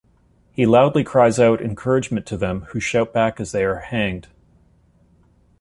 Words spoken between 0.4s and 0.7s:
He